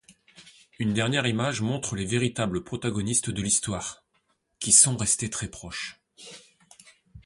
Une 0.79 0.95
dernière 0.95 1.27
image 1.27 1.61
montre 1.61 1.95
les 1.95 2.05
véritables 2.07 2.63
protagonistes 2.63 3.29
de 3.29 3.39
l'histoire, 3.39 4.03
qui 4.59 4.71
sont 4.71 4.97
restés 4.97 5.29
très 5.29 5.47
proches. 5.47 6.01